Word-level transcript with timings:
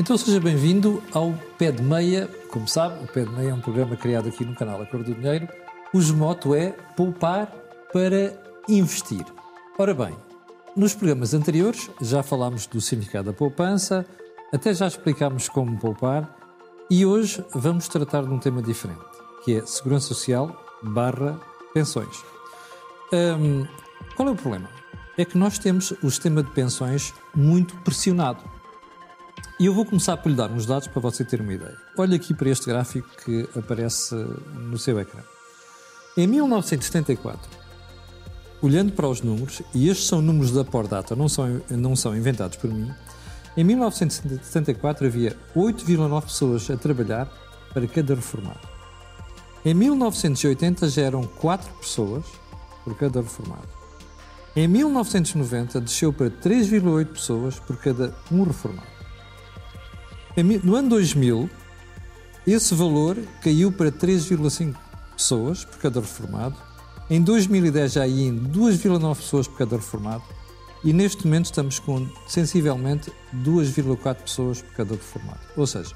Então 0.00 0.16
seja 0.16 0.40
bem-vindo 0.40 1.02
ao 1.12 1.34
Pé 1.58 1.70
de 1.70 1.82
Meia. 1.82 2.26
Como 2.50 2.66
sabe, 2.66 3.04
o 3.04 3.06
Pé 3.06 3.22
de 3.22 3.30
Meia 3.32 3.50
é 3.50 3.54
um 3.54 3.60
programa 3.60 3.94
criado 3.94 4.30
aqui 4.30 4.46
no 4.46 4.54
canal 4.54 4.80
A 4.80 4.86
Cor 4.86 5.02
do 5.02 5.14
Dinheiro, 5.14 5.46
cujo 5.92 6.16
moto 6.16 6.54
é 6.54 6.70
poupar 6.96 7.48
para 7.92 8.32
investir. 8.66 9.26
Ora 9.78 9.92
bem, 9.92 10.16
nos 10.74 10.94
programas 10.94 11.34
anteriores 11.34 11.90
já 12.00 12.22
falámos 12.22 12.66
do 12.66 12.80
significado 12.80 13.26
da 13.26 13.36
poupança, 13.36 14.06
até 14.50 14.72
já 14.72 14.86
explicámos 14.86 15.50
como 15.50 15.78
poupar 15.78 16.34
e 16.90 17.04
hoje 17.04 17.44
vamos 17.52 17.86
tratar 17.86 18.22
de 18.22 18.30
um 18.30 18.38
tema 18.38 18.62
diferente, 18.62 19.04
que 19.44 19.56
é 19.56 19.66
segurança 19.66 20.06
social 20.08 20.64
barra 20.82 21.38
pensões. 21.74 22.24
Hum, 23.12 23.66
qual 24.16 24.30
é 24.30 24.32
o 24.32 24.36
problema? 24.36 24.70
É 25.18 25.26
que 25.26 25.36
nós 25.36 25.58
temos 25.58 25.90
o 26.02 26.08
sistema 26.10 26.42
de 26.42 26.50
pensões 26.52 27.12
muito 27.34 27.76
pressionado. 27.82 28.59
E 29.60 29.66
eu 29.66 29.74
vou 29.74 29.84
começar 29.84 30.16
por 30.16 30.30
lhe 30.30 30.34
dar 30.34 30.50
uns 30.50 30.64
dados 30.64 30.88
para 30.88 31.02
você 31.02 31.22
ter 31.22 31.38
uma 31.38 31.52
ideia. 31.52 31.76
Olha 31.94 32.16
aqui 32.16 32.32
para 32.32 32.48
este 32.48 32.64
gráfico 32.64 33.06
que 33.22 33.46
aparece 33.54 34.14
no 34.54 34.78
seu 34.78 34.98
ecrã. 34.98 35.20
Em 36.16 36.26
1974, 36.26 37.46
olhando 38.62 38.92
para 38.92 39.06
os 39.06 39.20
números, 39.20 39.60
e 39.74 39.90
estes 39.90 40.06
são 40.06 40.22
números 40.22 40.50
da 40.50 40.64
Pordata, 40.64 41.14
não 41.14 41.28
são, 41.28 41.60
não 41.68 41.94
são 41.94 42.16
inventados 42.16 42.56
por 42.56 42.72
mim, 42.72 42.90
em 43.54 43.62
1974 43.62 45.06
havia 45.06 45.36
8,9 45.54 46.22
pessoas 46.22 46.70
a 46.70 46.78
trabalhar 46.78 47.30
para 47.74 47.86
cada 47.86 48.14
reformado. 48.14 48.66
Em 49.62 49.74
1980 49.74 50.88
já 50.88 51.02
eram 51.02 51.24
4 51.24 51.70
pessoas 51.74 52.24
por 52.82 52.96
cada 52.96 53.20
reformado. 53.20 53.68
Em 54.56 54.66
1990 54.66 55.82
desceu 55.82 56.14
para 56.14 56.30
3,8 56.30 57.08
pessoas 57.08 57.58
por 57.58 57.76
cada 57.76 58.16
um 58.32 58.42
reformado. 58.42 58.99
No 60.36 60.76
ano 60.76 60.88
2000, 60.90 61.50
esse 62.46 62.74
valor 62.74 63.18
caiu 63.42 63.72
para 63.72 63.90
3,5 63.90 64.74
pessoas 65.16 65.64
por 65.64 65.78
cada 65.78 66.00
reformado. 66.00 66.56
Em 67.10 67.20
2010 67.20 67.92
já 67.92 68.06
ia 68.06 68.28
em 68.28 68.38
2,9 68.38 69.16
pessoas 69.16 69.48
por 69.48 69.58
cada 69.58 69.76
reformado. 69.76 70.22
E 70.84 70.92
neste 70.92 71.26
momento 71.26 71.46
estamos 71.46 71.78
com 71.78 72.08
sensivelmente 72.26 73.12
2,4 73.34 74.14
pessoas 74.14 74.62
por 74.62 74.72
cada 74.72 74.94
reformado. 74.94 75.40
Ou 75.56 75.66
seja, 75.66 75.94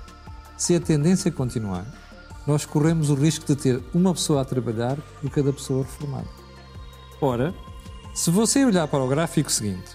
se 0.56 0.74
a 0.74 0.80
tendência 0.80 1.30
continuar, 1.30 1.86
nós 2.46 2.66
corremos 2.66 3.10
o 3.10 3.14
risco 3.14 3.46
de 3.46 3.56
ter 3.56 3.82
uma 3.94 4.12
pessoa 4.12 4.42
a 4.42 4.44
trabalhar 4.44 4.96
por 5.20 5.30
cada 5.30 5.52
pessoa 5.52 5.84
reformada. 5.84 6.28
Ora, 7.20 7.54
se 8.12 8.30
você 8.30 8.64
olhar 8.64 8.86
para 8.88 9.02
o 9.02 9.08
gráfico 9.08 9.50
seguinte, 9.50 9.92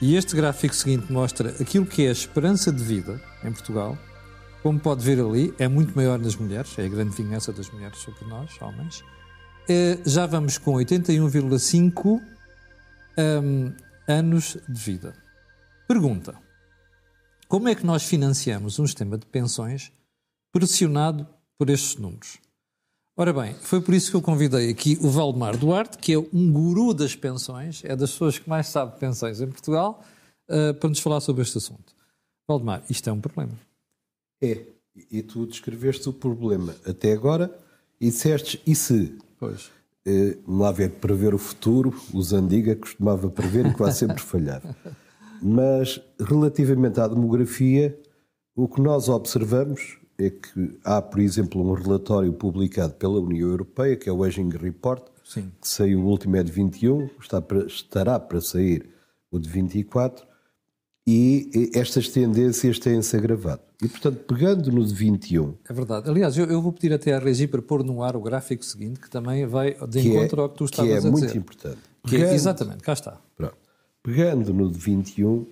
e 0.00 0.16
este 0.16 0.34
gráfico 0.34 0.74
seguinte 0.74 1.12
mostra 1.12 1.50
aquilo 1.60 1.84
que 1.84 2.06
é 2.06 2.08
a 2.08 2.12
esperança 2.12 2.72
de 2.72 2.82
vida 2.82 3.31
em 3.44 3.52
Portugal, 3.52 3.98
como 4.62 4.78
pode 4.78 5.04
ver 5.04 5.20
ali, 5.20 5.52
é 5.58 5.66
muito 5.66 5.94
maior 5.94 6.18
nas 6.18 6.36
mulheres, 6.36 6.78
é 6.78 6.84
a 6.84 6.88
grande 6.88 7.16
vingança 7.16 7.52
das 7.52 7.70
mulheres 7.70 7.98
sobre 7.98 8.24
nós, 8.26 8.60
homens. 8.60 9.02
Eh, 9.68 9.98
já 10.04 10.26
vamos 10.26 10.58
com 10.58 10.72
81,5 10.74 12.20
um, 13.18 13.72
anos 14.08 14.56
de 14.68 14.80
vida. 14.80 15.14
Pergunta: 15.88 16.36
Como 17.48 17.68
é 17.68 17.74
que 17.74 17.84
nós 17.84 18.04
financiamos 18.04 18.78
um 18.78 18.86
sistema 18.86 19.18
de 19.18 19.26
pensões 19.26 19.92
pressionado 20.52 21.26
por 21.58 21.68
estes 21.68 21.96
números? 21.96 22.38
Ora 23.16 23.32
bem, 23.32 23.54
foi 23.54 23.80
por 23.80 23.94
isso 23.94 24.10
que 24.10 24.16
eu 24.16 24.22
convidei 24.22 24.70
aqui 24.70 24.98
o 25.02 25.10
Valdemar 25.10 25.56
Duarte, 25.56 25.98
que 25.98 26.14
é 26.14 26.18
um 26.18 26.50
guru 26.50 26.94
das 26.94 27.14
pensões, 27.14 27.82
é 27.84 27.94
das 27.94 28.12
pessoas 28.12 28.38
que 28.38 28.48
mais 28.48 28.68
sabe 28.68 28.94
de 28.94 29.00
pensões 29.00 29.40
em 29.40 29.48
Portugal, 29.48 30.02
uh, 30.48 30.72
para 30.74 30.88
nos 30.88 30.98
falar 30.98 31.20
sobre 31.20 31.42
este 31.42 31.58
assunto. 31.58 31.91
Valdemar, 32.52 32.82
isto 32.90 33.08
é 33.08 33.12
um 33.12 33.20
problema. 33.20 33.52
É, 34.42 34.62
e 35.10 35.22
tu 35.22 35.46
descreveste 35.46 36.08
o 36.08 36.12
problema 36.12 36.74
até 36.86 37.12
agora 37.12 37.50
e 38.00 38.06
disseste 38.06 38.60
e 38.66 38.74
se? 38.74 39.16
Pois. 39.38 39.70
Uh, 40.06 40.58
lá 40.58 40.72
ver 40.72 40.90
prever 40.90 41.32
o 41.32 41.38
futuro, 41.38 41.94
o 42.12 42.20
Zandiga 42.22 42.74
costumava 42.74 43.30
prever 43.30 43.66
e 43.66 43.72
quase 43.72 44.00
sempre 44.00 44.20
falhar. 44.20 44.60
Mas 45.40 46.00
relativamente 46.20 47.00
à 47.00 47.06
demografia, 47.06 47.98
o 48.54 48.68
que 48.68 48.80
nós 48.80 49.08
observamos 49.08 49.98
é 50.18 50.28
que 50.28 50.78
há, 50.84 51.00
por 51.00 51.20
exemplo, 51.20 51.62
um 51.62 51.72
relatório 51.72 52.32
publicado 52.32 52.94
pela 52.94 53.18
União 53.20 53.48
Europeia, 53.48 53.96
que 53.96 54.08
é 54.08 54.12
o 54.12 54.22
Aging 54.22 54.50
Report, 54.50 55.04
Sim. 55.24 55.50
que 55.60 55.66
saiu 55.66 56.00
o 56.00 56.06
último 56.06 56.36
é 56.36 56.42
de 56.42 56.52
21, 56.52 57.08
está 57.20 57.40
para, 57.40 57.64
estará 57.64 58.20
para 58.20 58.40
sair 58.40 58.90
o 59.30 59.38
de 59.38 59.48
24, 59.48 60.26
e 61.06 61.70
estas 61.74 62.08
tendências 62.08 62.78
têm-se 62.78 63.16
agravado. 63.16 63.62
E, 63.82 63.88
portanto, 63.88 64.18
pegando 64.26 64.70
no 64.70 64.84
de 64.84 64.94
21... 64.94 65.54
É 65.68 65.72
verdade. 65.72 66.08
Aliás, 66.08 66.36
eu, 66.38 66.46
eu 66.46 66.62
vou 66.62 66.72
pedir 66.72 66.92
até 66.92 67.12
à 67.12 67.18
Regi 67.18 67.46
para 67.46 67.60
pôr 67.60 67.82
no 67.82 68.02
ar 68.02 68.14
o 68.14 68.20
gráfico 68.20 68.64
seguinte, 68.64 69.00
que 69.00 69.10
também 69.10 69.44
vai 69.46 69.74
de 69.88 69.98
é- 69.98 70.02
encontro 70.02 70.40
é, 70.40 70.42
ao 70.44 70.48
que 70.48 70.56
tu 70.58 70.64
estavas 70.64 70.88
que 70.88 70.94
é 70.94 70.96
a 70.96 71.00
dizer. 71.00 71.10
muito 71.10 71.36
importante. 71.36 71.78
É 72.04 72.10
pegando, 72.10 72.30
é, 72.30 72.34
exatamente, 72.34 72.82
cá 72.82 72.92
está. 72.92 73.20
Pronto. 73.36 73.56
Pegando 74.02 74.54
no 74.54 74.70
de 74.70 74.78
21, 74.78 75.46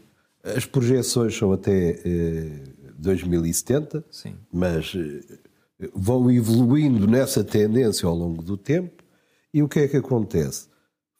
as 0.44 0.64
projeções 0.64 1.36
são 1.36 1.52
até... 1.52 2.00
Eh, 2.04 2.80
2070, 3.00 4.04
Sim. 4.10 4.34
mas 4.52 4.92
eh, 4.94 5.38
vão 5.94 6.30
evoluindo 6.30 7.06
nessa 7.06 7.42
tendência 7.42 8.06
ao 8.06 8.14
longo 8.14 8.42
do 8.42 8.56
tempo. 8.56 9.02
E 9.52 9.62
o 9.62 9.68
que 9.68 9.80
é 9.80 9.88
que 9.88 9.96
acontece? 9.96 10.68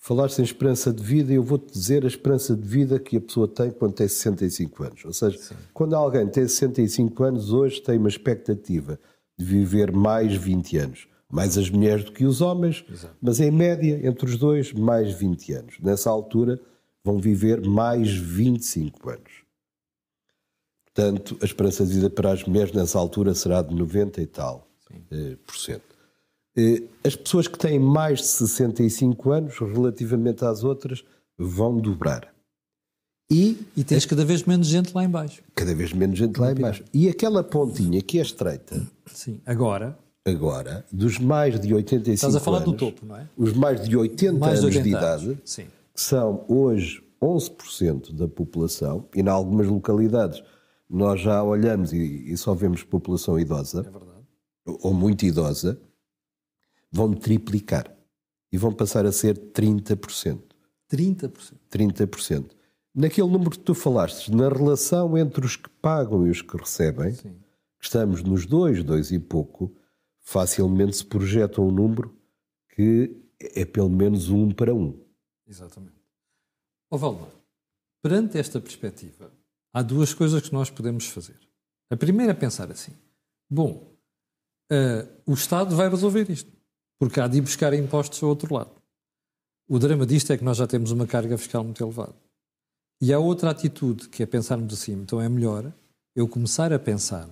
Falaste 0.03 0.39
em 0.39 0.43
esperança 0.43 0.91
de 0.95 1.03
vida, 1.03 1.31
eu 1.31 1.43
vou-te 1.43 1.71
dizer 1.71 2.05
a 2.05 2.09
esperança 2.09 2.57
de 2.57 2.67
vida 2.67 2.99
que 2.99 3.19
a 3.19 3.21
pessoa 3.21 3.47
tem 3.47 3.71
quando 3.71 3.93
tem 3.93 4.09
65 4.09 4.83
anos. 4.83 5.05
Ou 5.05 5.13
seja, 5.13 5.37
Sim. 5.37 5.55
quando 5.75 5.95
alguém 5.95 6.27
tem 6.27 6.49
65 6.49 7.23
anos, 7.23 7.53
hoje 7.53 7.83
tem 7.83 7.99
uma 7.99 8.09
expectativa 8.09 8.99
de 9.39 9.45
viver 9.45 9.93
mais 9.93 10.35
20 10.35 10.79
anos. 10.79 11.07
Mais 11.31 11.59
as 11.59 11.69
mulheres 11.69 12.03
do 12.03 12.13
que 12.13 12.25
os 12.25 12.41
homens, 12.41 12.83
Exato. 12.91 13.15
mas 13.21 13.41
em 13.41 13.51
média, 13.51 14.01
entre 14.03 14.25
os 14.25 14.39
dois, 14.39 14.73
mais 14.73 15.13
20 15.13 15.53
anos. 15.53 15.75
Nessa 15.81 16.09
altura, 16.09 16.59
vão 17.05 17.19
viver 17.19 17.61
mais 17.61 18.11
25 18.11 19.11
anos. 19.11 19.45
Portanto, 20.87 21.37
a 21.43 21.45
esperança 21.45 21.85
de 21.85 21.93
vida 21.93 22.09
para 22.09 22.33
as 22.33 22.43
mulheres 22.45 22.73
nessa 22.73 22.99
altura 22.99 23.35
será 23.35 23.61
de 23.61 23.75
90 23.75 24.21
e 24.23 24.27
tal 24.27 24.67
eh, 25.11 25.37
por 25.47 25.57
cento. 25.57 25.90
Eh, 26.61 26.83
as 27.03 27.17
pessoas 27.17 27.49
que 27.49 27.59
têm 27.59 27.79
mais 27.79 28.19
de 28.21 28.27
65 28.27 29.31
anos, 29.31 29.59
relativamente 29.59 30.45
às 30.45 30.63
outras, 30.63 31.03
vão 31.39 31.79
dobrar. 31.79 32.29
E, 33.31 33.65
e 33.77 33.85
tens 33.85 34.05
cada 34.05 34.25
vez 34.25 34.43
menos 34.43 34.67
gente 34.67 34.93
lá 34.93 35.05
embaixo. 35.05 35.41
Cada 35.55 35.75
vez 35.75 35.93
menos 35.93 36.19
gente 36.19 36.37
lá 36.39 36.51
embaixo. 36.53 36.85
E 36.93 37.09
aquela 37.09 37.43
pontinha 37.45 38.03
que 38.03 38.19
é 38.19 38.23
estreita. 38.23 38.87
Sim, 39.07 39.41
agora. 39.47 39.97
Agora, 40.27 40.85
dos 40.93 41.19
mais 41.19 41.59
de 41.59 41.73
85 41.73 42.15
Estás 42.15 42.37
a 42.37 42.41
falar 42.41 42.59
anos, 42.59 42.73
do 42.73 42.77
topo, 42.77 43.07
não 43.07 43.17
é? 43.17 43.27
Os 43.37 43.55
mais 43.55 43.89
de 43.89 43.97
80 43.97 44.39
mais 44.39 44.59
anos 44.59 44.77
80 44.77 44.83
de 44.83 44.91
idade, 44.91 45.25
anos. 45.27 45.39
Sim. 45.45 45.67
que 45.95 46.01
são 46.01 46.45
hoje 46.47 47.03
11% 47.23 48.13
da 48.13 48.29
população, 48.29 49.09
e 49.15 49.21
em 49.21 49.29
algumas 49.29 49.67
localidades 49.67 50.43
nós 50.89 51.21
já 51.21 51.43
olhamos 51.43 51.93
e, 51.93 52.33
e 52.33 52.37
só 52.37 52.53
vemos 52.53 52.83
população 52.83 53.39
idosa, 53.39 53.87
é 54.67 54.71
ou 54.83 54.93
muito 54.93 55.25
idosa, 55.25 55.81
vão 56.91 57.15
triplicar 57.15 57.95
e 58.53 58.59
vão 58.59 58.73
passar 58.73 59.07
a 59.07 59.13
ser 59.13 59.37
30%. 59.53 60.43
30%. 60.91 61.55
30%. 61.71 62.51
Naquele 62.95 63.29
número 63.29 63.51
que 63.51 63.61
tu 63.61 63.75
falaste, 63.75 64.33
na 64.33 64.49
relação 64.49 65.17
entre 65.17 65.47
os 65.47 65.57
que 65.57 65.69
pagam 65.69 66.27
e 66.27 66.31
os 66.31 66.43
que 66.43 66.57
recebem, 66.57 67.13
Sim. 67.13 67.37
estamos 67.81 68.23
nos 68.23 68.47
dois, 68.47 68.83
dois 68.83 69.13
e 69.13 69.19
pouco, 69.19 69.73
facilmente 70.19 70.97
se 70.97 71.05
projeta 71.05 71.61
um 71.61 71.71
número 71.71 72.15
que 72.75 73.17
é 73.39 73.65
pelo 73.65 73.89
menos 73.89 74.29
um 74.29 74.51
para 74.51 74.75
um. 74.75 75.01
Exatamente. 75.47 76.01
Ó 76.91 76.97
Valdemar, 76.97 77.31
perante 78.03 78.39
esta 78.39 78.61
perspectiva, 78.61 79.33
há 79.73 79.83
duas 79.83 80.13
coisas 80.13 80.43
que 80.43 80.53
nós 80.53 80.71
podemos 80.71 81.07
fazer. 81.07 81.39
A 81.89 81.97
primeira 81.97 82.33
é 82.33 82.35
pensar 82.35 82.71
assim: 82.71 82.93
bom, 83.49 83.97
uh, 84.73 85.09
o 85.25 85.35
Estado 85.35 85.77
vai 85.77 85.89
resolver 85.89 86.29
isto, 86.29 86.51
porque 87.01 87.19
há 87.19 87.27
de 87.27 87.39
ir 87.39 87.41
buscar 87.41 87.73
impostos 87.73 88.23
ao 88.23 88.29
outro 88.29 88.55
lado. 88.55 88.71
O 89.67 89.79
drama 89.79 90.05
disto 90.05 90.33
é 90.35 90.37
que 90.37 90.45
nós 90.45 90.59
já 90.59 90.67
temos 90.67 90.91
uma 90.91 91.07
carga 91.07 91.39
fiscal 91.39 91.65
muito 91.65 91.83
elevada. 91.83 92.15
E 93.01 93.11
há 93.11 93.19
outra 93.19 93.51
atitude, 93.51 94.11
que 94.11 94.23
é 94.23 94.27
pensarmos 94.27 94.75
assim: 94.75 94.93
então 94.93 95.19
é 95.19 95.29
melhor 95.29 95.73
eu 96.15 96.29
começar 96.29 96.73
a 96.75 96.79
pensar 96.79 97.27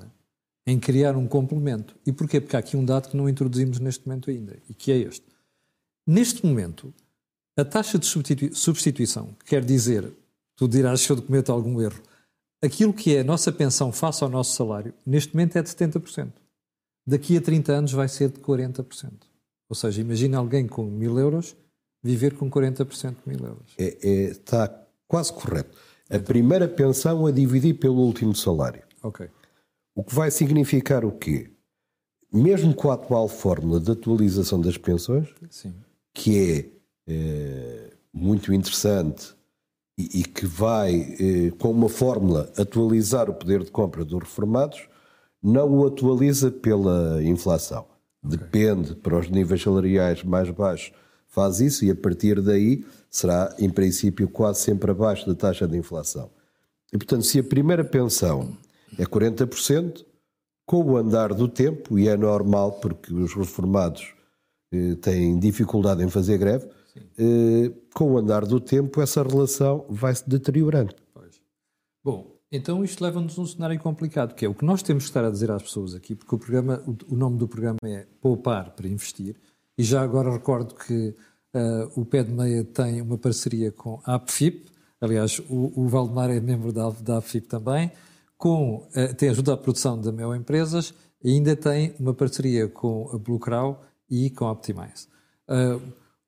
em 0.67 0.81
criar 0.81 1.17
um 1.17 1.29
complemento. 1.29 1.95
E 2.07 2.13
porquê? 2.13 2.41
Porque 2.41 2.57
há 2.57 2.61
aqui 2.61 2.79
um 2.79 2.85
dado 2.85 3.11
que 3.11 3.17
não 3.17 3.29
introduzimos 3.29 3.79
neste 3.79 4.09
momento 4.09 4.31
ainda, 4.31 4.57
e 4.71 4.75
que 4.75 4.91
é 4.91 4.97
este. 4.97 5.27
Neste 6.07 6.47
momento, 6.47 6.93
a 7.55 7.65
taxa 7.65 7.99
de 7.99 8.07
substituição, 8.07 9.35
que 9.41 9.47
quer 9.47 9.63
dizer, 9.63 10.11
tu 10.57 10.67
dirás 10.67 11.03
se 11.03 11.11
eu 11.11 11.17
documento 11.17 11.53
algum 11.53 11.83
erro, 11.83 12.01
aquilo 12.63 12.95
que 12.95 13.15
é 13.15 13.21
a 13.21 13.25
nossa 13.25 13.53
pensão 13.53 13.93
face 13.93 14.25
ao 14.25 14.31
nosso 14.31 14.57
salário, 14.57 14.95
neste 15.05 15.35
momento 15.35 15.57
é 15.57 15.63
de 15.63 15.69
70%. 15.69 16.33
Daqui 17.07 17.37
a 17.37 17.41
30 17.43 17.73
anos 17.73 17.93
vai 17.93 18.09
ser 18.09 18.31
de 18.31 18.41
40%. 18.41 19.28
Ou 19.69 19.77
seja, 19.77 20.01
imagina 20.01 20.39
alguém 20.39 20.67
com 20.67 20.85
mil 20.85 21.19
euros 21.19 21.57
viver 22.03 22.35
com 22.35 22.51
40% 22.51 23.17
de 23.25 23.29
mil 23.29 23.47
euros. 23.47 23.75
É, 23.79 23.99
é, 24.03 24.25
está 24.31 24.87
quase 25.07 25.33
correto. 25.33 25.77
A 26.09 26.19
primeira 26.19 26.67
pensão 26.67 27.27
a 27.27 27.31
dividir 27.31 27.75
pelo 27.75 28.01
último 28.01 28.35
salário. 28.35 28.83
Ok. 29.03 29.29
O 29.95 30.03
que 30.03 30.15
vai 30.15 30.31
significar 30.31 31.05
o 31.05 31.13
quê? 31.13 31.51
Mesmo 32.33 32.75
com 32.75 32.91
a 32.91 32.95
atual 32.95 33.29
fórmula 33.29 33.81
de 33.81 33.91
atualização 33.91 34.61
das 34.61 34.79
pensões, 34.79 35.29
Sim. 35.51 35.75
que 36.15 36.39
é 37.07 37.13
eh, 37.13 37.91
muito 38.13 38.53
interessante 38.53 39.35
e, 39.99 40.21
e 40.21 40.25
que 40.25 40.47
vai, 40.47 41.17
eh, 41.19 41.51
com 41.59 41.71
uma 41.71 41.89
fórmula, 41.89 42.53
atualizar 42.57 43.29
o 43.29 43.35
poder 43.35 43.65
de 43.65 43.71
compra 43.71 44.05
dos 44.05 44.21
reformados, 44.21 44.89
não 45.43 45.79
o 45.79 45.87
atualiza 45.87 46.51
pela 46.51 47.23
inflação. 47.23 47.87
Depende 48.23 48.95
para 48.97 49.19
os 49.19 49.29
níveis 49.29 49.63
salariais 49.63 50.23
mais 50.25 50.51
baixos, 50.51 50.93
faz 51.27 51.61
isso 51.61 51.85
e 51.85 51.91
a 51.91 51.95
partir 51.95 52.41
daí 52.41 52.85
será, 53.11 53.55
em 53.59 53.71
princípio, 53.71 54.29
quase 54.29 54.61
sempre 54.61 54.91
abaixo 54.91 55.27
da 55.27 55.35
taxa 55.35 55.67
de 55.67 55.77
inflação. 55.77 56.31
E, 56.93 56.97
portanto, 56.97 57.23
se 57.23 57.39
a 57.39 57.45
primeira 57.45 57.85
pensão 57.85 58.57
é 58.99 59.05
40%, 59.05 60.05
com 60.67 60.83
o 60.83 60.97
andar 60.97 61.33
do 61.33 61.49
tempo, 61.49 61.99
e 61.99 62.09
é 62.09 62.17
normal 62.17 62.73
porque 62.73 63.13
os 63.13 63.35
reformados 63.35 64.15
eh, 64.71 64.97
têm 64.97 65.39
dificuldade 65.39 66.03
em 66.03 66.11
fazer 66.11 66.37
greve, 66.37 66.69
eh, 67.19 67.73
com 67.95 68.13
o 68.13 68.19
andar 68.19 68.45
do 68.45 68.61
tempo 68.61 69.01
essa 69.01 69.23
relação 69.23 69.87
vai 69.89 70.15
se 70.15 70.29
deteriorando. 70.29 70.95
Pois. 71.15 71.41
Bom, 72.05 72.38
então 72.51 72.83
isto 72.83 73.03
leva-nos 73.05 73.39
a 73.39 73.43
um 73.43 73.47
cenário 73.47 73.79
complicado, 73.79 74.35
que 74.35 74.45
é 74.45 74.49
o 74.49 74.55
que 74.55 74.65
nós 74.65 74.83
temos 74.83 75.05
que 75.05 75.11
estar 75.11 75.25
a 75.25 75.31
dizer 75.31 75.51
às 75.51 75.63
pessoas 75.63 75.95
aqui, 75.95 76.15
porque 76.15 76.35
o, 76.35 76.39
programa, 76.39 76.83
o, 76.87 77.15
nome 77.15 77.39
do 77.39 77.47
programa 77.47 77.79
é 77.85 78.07
Poupar 78.21 78.71
para 78.71 78.89
Investir, 78.89 79.37
e 79.77 79.83
já 79.83 80.03
agora 80.03 80.33
recordo 80.33 80.75
que 80.75 81.15
uh, 81.55 82.01
o 82.01 82.05
Pé 82.05 82.23
de 82.23 82.33
Meia 82.33 82.65
tem 82.65 83.03
uma 83.03 83.19
parceria 83.19 83.71
com 83.71 84.01
a 84.05 84.15
APFIP, 84.15 84.71
aliás, 85.01 85.39
o, 85.49 85.73
o 85.77 85.89
Valdemar 85.89 86.31
é 86.31 86.41
membro 86.41 86.73
da, 86.73 86.89
da 86.91 87.19
APFIP 87.19 87.47
também, 87.47 87.93
com, 88.37 88.89
uh, 88.97 89.15
tem 89.15 89.29
ajuda 89.29 89.53
à 89.53 89.57
produção 89.57 90.01
da 90.01 90.11
Mel 90.11 90.35
Empresas 90.35 90.95
e 91.23 91.33
ainda 91.33 91.55
tem 91.55 91.95
uma 92.01 92.15
parceria 92.15 92.67
com 92.67 93.11
a 93.13 93.19
Blue 93.19 93.39
Crow 93.39 93.79
e 94.09 94.31
com 94.31 94.47
a 94.47 94.53
Optimize. 94.53 95.07
Uh, 95.49 95.83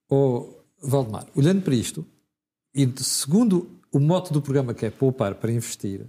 oh, 0.09 0.61
Valdemar, 0.83 1.27
olhando 1.35 1.63
para 1.63 1.75
isto, 1.75 2.05
e 2.75 2.89
segundo 2.99 3.80
o 3.93 3.99
mote 3.99 4.33
do 4.33 4.41
programa 4.41 4.75
que 4.75 4.87
é 4.87 4.91
poupar 4.91 5.35
para 5.35 5.51
investir, 5.51 6.07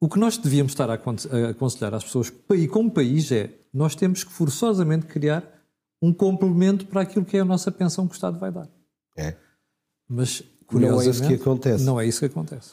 o 0.00 0.08
que 0.08 0.18
nós 0.18 0.36
devíamos 0.36 0.72
estar 0.72 0.90
a 0.90 0.94
aconselhar 0.94 1.94
às 1.94 2.02
pessoas, 2.02 2.32
como 2.70 2.90
país, 2.90 3.30
é 3.30 3.50
nós 3.72 3.94
temos 3.94 4.24
que 4.24 4.32
forçosamente 4.32 5.06
criar 5.06 5.44
um 6.02 6.12
complemento 6.12 6.86
para 6.86 7.02
aquilo 7.02 7.24
que 7.24 7.36
é 7.36 7.40
a 7.40 7.44
nossa 7.44 7.70
pensão 7.70 8.08
que 8.08 8.12
o 8.12 8.16
Estado 8.16 8.38
vai 8.38 8.50
dar. 8.50 8.68
É. 9.16 9.36
Mas, 10.08 10.42
não 10.70 11.00
é 11.00 11.06
isso 11.06 11.26
que 11.26 11.34
acontece. 11.34 11.84
Não 11.84 12.00
é 12.00 12.06
isso 12.06 12.18
que 12.18 12.26
acontece. 12.26 12.72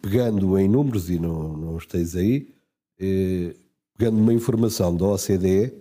Pegando 0.00 0.58
em 0.58 0.68
números, 0.68 1.10
e 1.10 1.18
não, 1.18 1.56
não 1.56 1.76
esteis 1.76 2.16
aí, 2.16 2.54
eh, 2.98 3.54
pegando 3.96 4.18
uma 4.18 4.32
informação 4.32 4.96
da 4.96 5.06
OCDE, 5.06 5.72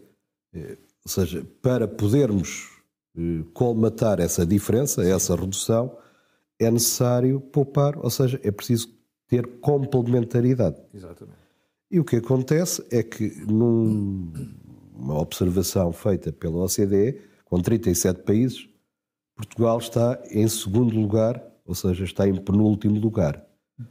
eh, 0.54 0.78
ou 1.06 1.12
seja, 1.12 1.46
para 1.62 1.88
podermos 1.88 2.70
eh, 3.18 3.44
colmatar 3.54 4.20
essa 4.20 4.46
diferença, 4.46 5.04
essa 5.04 5.36
redução, 5.36 5.96
é 6.62 6.70
necessário 6.70 7.42
poupar, 7.42 7.98
ou 7.98 8.10
seja, 8.10 8.40
é 8.44 8.52
preciso 8.52 8.94
ter 9.28 9.48
complementaridade. 9.60 10.78
Exatamente. 10.94 11.40
E 11.90 12.00
o 12.00 12.06
que 12.06 12.18
acontece 12.18 12.86
é 12.92 13.02
que, 13.02 13.30
numa 13.46 15.20
observação 15.20 15.92
feita 15.92 16.32
pela 16.32 16.64
OCDE, 16.64 17.20
com 17.46 17.60
37 17.60 18.22
países, 18.22 18.70
Portugal 19.36 19.80
está 19.80 20.22
em 20.30 20.48
segundo 20.48 20.96
lugar, 20.96 21.42
ou 21.66 21.74
seja, 21.74 22.04
está 22.04 22.28
em 22.28 22.36
penúltimo 22.36 23.00
lugar. 23.00 23.44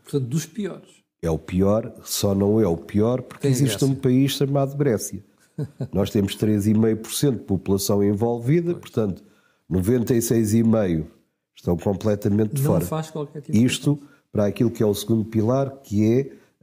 Portanto, 0.05 0.26
dos 0.26 0.46
piores. 0.46 1.02
É 1.20 1.31
o 1.31 1.38
pior, 1.38 1.93
só 2.05 2.34
não 2.34 2.61
é 2.61 2.66
o 2.66 2.76
pior 2.76 3.20
porque 3.20 3.43
Tem 3.43 3.50
existe 3.50 3.84
um 3.84 3.94
país 3.94 4.32
chamado 4.32 4.76
Grécia. 4.76 5.23
Nós 5.93 6.11
temos 6.11 6.37
3,5% 6.37 7.32
de 7.32 7.44
população 7.44 8.02
envolvida, 8.02 8.73
pois. 8.73 8.81
portanto, 8.81 9.23
96,5% 9.70 11.19
estão 11.60 11.76
completamente 11.76 12.54
de 12.54 12.62
não 12.62 12.72
fora. 12.72 12.84
faz 12.84 13.10
qualquer 13.10 13.42
tipo 13.42 13.56
Isto 13.56 13.98
para 14.32 14.46
aquilo 14.46 14.70
que 14.70 14.82
é 14.82 14.86
o 14.86 14.94
segundo 14.94 15.24
pilar, 15.24 15.70
que 15.82 16.04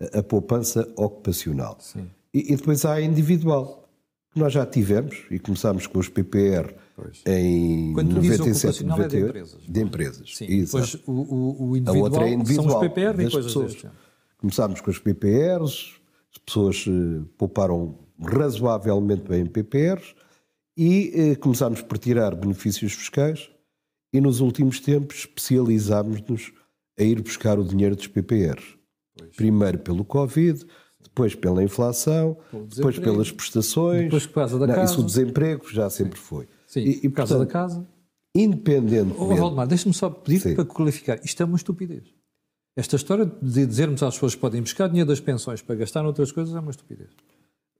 é 0.02 0.18
a 0.18 0.24
poupança 0.24 0.88
ocupacional. 0.96 1.78
Sim. 1.80 2.08
E, 2.34 2.54
e 2.54 2.56
depois 2.56 2.84
há 2.86 2.94
a 2.94 3.02
individual, 3.02 3.88
que 4.34 4.40
nós 4.40 4.54
já 4.54 4.66
tivemos, 4.66 5.24
e 5.32 5.40
começámos 5.40 5.88
com 5.88 6.00
os 6.00 6.10
PPR 6.10 6.74
Pois. 6.96 7.22
em 7.26 7.94
Quando 7.94 8.16
tu 8.16 8.22
dizes 8.22 8.40
97, 8.40 8.84
ocupacional 8.84 9.02
é 9.02 9.08
de 9.08 9.20
98, 9.20 9.28
empresas. 9.30 9.62
de 9.74 9.82
empresas. 9.82 10.36
Sim. 10.38 10.46
Exato. 10.46 10.86
Depois 10.98 11.08
o, 11.08 11.12
o, 11.12 11.70
o 11.70 11.74
A 11.74 11.78
individual, 11.78 12.04
outra 12.04 12.30
é 12.30 12.34
individual, 12.34 12.70
são 12.70 12.80
os 12.80 12.88
PPR 12.88 13.12
e 13.12 13.32
coisas 13.32 13.46
pessoas. 13.46 13.66
deste 13.68 13.82
género. 13.82 14.00
Começámos 14.38 14.82
com 14.82 14.92
os 14.92 15.00
PPRs, 15.00 15.94
as 16.32 16.38
pessoas 16.46 16.86
eh, 16.88 17.24
pouparam 17.38 17.98
razoavelmente 18.20 19.28
bem 19.28 19.42
em 19.42 19.46
PPRs 19.46 20.14
e 20.78 21.12
eh, 21.16 21.36
começámos 21.36 21.82
por 21.82 21.98
tirar 21.98 22.36
benefícios 22.36 22.94
fiscais 22.94 23.50
e 24.18 24.22
nos 24.22 24.40
últimos 24.40 24.80
tempos 24.80 25.18
especializámos-nos 25.20 26.52
a 27.00 27.04
ir 27.04 27.22
buscar 27.22 27.60
o 27.60 27.64
dinheiro 27.64 27.96
dos 27.96 28.08
PPRs. 28.08 28.76
Pois. 29.16 29.36
Primeiro 29.36 29.78
pelo 29.78 30.04
Covid, 30.04 30.66
depois 31.04 31.36
pela 31.36 31.64
inflação, 31.64 32.38
depois 32.76 32.98
pelas 32.98 33.32
prestações. 33.32 34.06
depois 34.06 34.26
por 34.26 34.34
causa 34.34 34.58
da 34.58 34.66
Não, 34.68 34.74
casa. 34.76 34.92
Isso 34.94 35.02
o 35.02 35.06
desemprego 35.06 35.70
já 35.72 35.88
sempre 35.90 36.18
foi. 36.18 36.48
Sim, 36.66 36.82
E, 36.82 36.90
e, 37.04 37.10
por 37.10 37.18
causa 37.18 37.36
portanto, 37.36 37.48
da 37.48 37.54
casa. 37.54 37.88
Independentemente. 38.36 39.16
Oh, 39.20 39.36
Valdemar, 39.36 39.68
deixa-me 39.68 39.94
só 39.94 40.10
pedir 40.10 40.40
Sim. 40.40 40.56
para 40.56 40.66
qualificar. 40.66 41.20
Isto 41.24 41.44
é 41.44 41.46
uma 41.46 41.56
estupidez. 41.58 42.04
Esta 42.76 42.96
história 42.96 43.26
de 43.26 43.66
dizermos 43.66 44.02
às 44.04 44.16
pessoas 44.16 44.36
que 44.36 44.42
podem 44.42 44.62
buscar 44.62 44.88
dinheiro 44.88 45.08
das 45.10 45.20
pensões 45.20 45.62
para 45.62 45.76
gastar 45.76 46.04
noutras 46.04 46.32
coisas 46.32 46.56
é 46.56 46.60
uma 46.60 46.72
estupidez. 46.72 47.10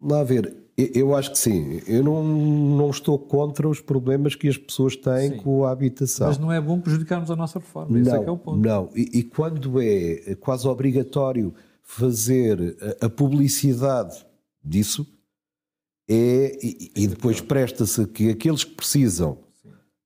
Lá 0.02 0.24
ver, 0.24 0.56
eu- 0.78 1.16
acho 1.16 1.32
que 1.32 1.40
sim. 1.40 1.82
Eu 1.88 2.04
não, 2.04 2.24
não 2.24 2.90
estou 2.92 3.18
contra 3.18 3.68
os 3.68 3.82
problemas 3.82 4.36
que 4.36 4.48
as 4.48 4.58
pessoas 4.58 4.96
têm 4.96 5.32
Sim. 5.32 5.38
com 5.38 5.66
a 5.66 5.72
habitação. 5.72 6.28
Mas 6.28 6.38
não 6.38 6.52
é 6.52 6.62
bom 6.62 6.80
prejudicarmos 6.80 7.32
a 7.32 7.36
nossa 7.36 7.58
reforma. 7.58 8.00
Esse 8.00 8.10
não, 8.10 8.16
é 8.18 8.24
que 8.24 8.30
é 8.30 8.32
o 8.32 8.38
ponto. 8.38 8.60
não. 8.60 8.90
E, 8.96 9.20
e 9.20 9.24
quando 9.24 9.82
é 9.82 10.36
quase 10.40 10.68
obrigatório 10.68 11.54
fazer 11.82 12.78
a, 13.02 13.08
a 13.08 13.10
publicidade 13.10 14.24
disso, 14.64 15.08
é, 16.08 16.58
e, 16.64 16.92
e 16.96 17.08
depois 17.08 17.42
presta-se 17.42 18.06
que 18.08 18.30
aqueles 18.30 18.64
que 18.64 18.76
precisam 18.76 19.40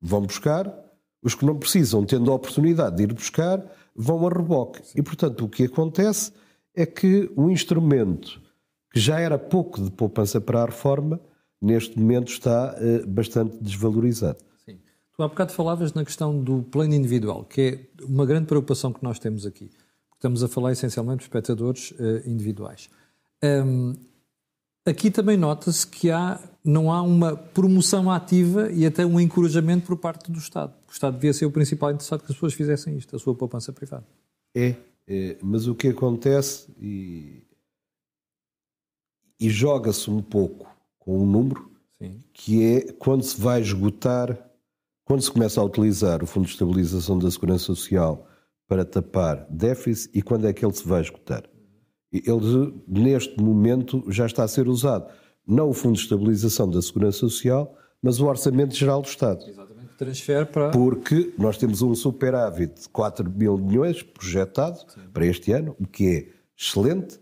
vão 0.02 0.22
buscar, 0.22 0.74
os 1.22 1.36
que 1.36 1.46
não 1.46 1.58
precisam, 1.58 2.06
tendo 2.06 2.32
a 2.32 2.36
oportunidade 2.36 2.96
de 2.96 3.04
ir 3.04 3.14
buscar, 3.14 3.64
vão 3.96 4.26
a 4.26 4.30
reboque. 4.30 4.82
E, 4.96 5.02
portanto, 5.02 5.46
o 5.46 5.50
que 5.50 5.64
acontece 5.66 6.32
é 6.74 6.86
que 6.86 7.30
o 7.36 7.50
instrumento 7.52 8.41
que 8.92 9.00
já 9.00 9.20
era 9.20 9.38
pouco 9.40 9.82
de 9.82 9.90
poupança 9.90 10.42
para 10.42 10.62
a 10.62 10.66
reforma, 10.66 11.20
neste 11.62 11.98
momento 11.98 12.32
está 12.32 12.76
eh, 12.78 13.06
bastante 13.06 13.58
desvalorizado. 13.62 14.40
Sim. 14.66 14.80
Tu 15.16 15.24
há 15.24 15.28
bocado 15.28 15.54
falavas 15.54 15.94
na 15.94 16.04
questão 16.04 16.44
do 16.44 16.64
plano 16.64 16.94
individual, 16.94 17.46
que 17.46 17.62
é 17.62 18.04
uma 18.06 18.26
grande 18.26 18.48
preocupação 18.48 18.92
que 18.92 19.04
nós 19.04 19.20
temos 19.20 19.46
aqui. 19.46 19.70
Estamos 20.16 20.44
a 20.44 20.48
falar 20.48 20.72
essencialmente 20.72 21.20
de 21.20 21.24
espectadores 21.24 21.94
eh, 22.00 22.24
individuais. 22.26 22.90
Hum, 23.44 23.96
aqui 24.86 25.10
também 25.10 25.38
nota-se 25.38 25.88
que 25.88 26.12
há, 26.12 26.40
não 26.64 26.92
há 26.92 27.02
uma 27.02 27.36
promoção 27.36 28.12
ativa 28.12 28.72
e 28.72 28.86
até 28.86 29.06
um 29.06 29.20
encorajamento 29.20 29.88
por 29.88 29.98
parte 29.98 30.32
do 30.32 30.38
Estado. 30.38 30.74
O 30.88 30.92
Estado 30.92 31.16
devia 31.16 31.34
ser 31.34 31.46
o 31.46 31.52
principal 31.52 31.92
interessado 31.92 32.20
que 32.20 32.32
as 32.32 32.36
pessoas 32.36 32.54
fizessem 32.54 32.98
isto, 32.98 33.16
a 33.16 33.20
sua 33.20 33.34
poupança 33.34 33.72
privada. 33.72 34.06
É, 34.56 34.76
é, 35.08 35.38
mas 35.42 35.68
o 35.68 35.74
que 35.74 35.88
acontece 35.88 36.68
e, 36.80 37.44
e 39.42 39.50
joga-se 39.50 40.10
um 40.10 40.22
pouco 40.22 40.68
com 41.00 41.20
um 41.20 41.26
número 41.26 41.68
Sim. 41.98 42.20
que 42.32 42.64
é 42.64 42.92
quando 42.94 43.24
se 43.24 43.42
vai 43.42 43.60
esgotar, 43.60 44.38
quando 45.04 45.22
se 45.22 45.32
começa 45.32 45.60
a 45.60 45.64
utilizar 45.64 46.24
o 46.24 46.28
Fundo 46.28 46.46
de 46.46 46.52
Estabilização 46.52 47.18
da 47.18 47.30
Segurança 47.32 47.66
Social 47.66 48.28
para 48.68 48.86
tapar 48.86 49.48
déficit 49.50 50.18
e 50.18 50.22
quando 50.22 50.48
é 50.48 50.54
que 50.54 50.64
ele 50.64 50.74
se 50.74 50.88
vai 50.88 51.02
esgotar. 51.02 51.44
E 52.14 52.22
Ele, 52.26 52.74
neste 52.88 53.42
momento, 53.42 54.04
já 54.10 54.26
está 54.26 54.44
a 54.44 54.48
ser 54.48 54.68
usado. 54.68 55.10
Não 55.48 55.70
o 55.70 55.74
Fundo 55.74 55.96
de 55.96 56.04
Estabilização 56.04 56.70
da 56.70 56.82
Segurança 56.82 57.20
Social, 57.20 57.76
mas 58.02 58.20
o 58.20 58.28
Orçamento 58.28 58.76
Geral 58.76 59.02
do 59.02 59.08
Estado. 59.08 59.46
Exatamente. 59.48 59.82
Transfere 59.98 60.46
para. 60.46 60.72
Porque 60.72 61.34
nós 61.38 61.58
temos 61.58 61.82
um 61.82 61.94
superávit 61.96 62.82
de 62.82 62.90
4 62.90 63.30
mil 63.30 63.58
milhões 63.58 64.04
projetado 64.04 64.80
para 65.14 65.26
este 65.26 65.52
ano, 65.52 65.76
o 65.80 65.88
que 65.88 66.08
é 66.08 66.28
excelente, 66.58 67.20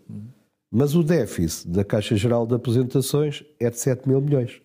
mas 0.70 0.94
o 0.94 1.02
déficit 1.02 1.68
da 1.68 1.84
Caixa 1.84 2.16
Geral 2.16 2.46
de 2.46 2.54
Aposentações 2.54 3.42
é 3.58 3.68
de 3.68 3.78
7 3.78 4.08
mil 4.08 4.20
milhões. 4.20 4.60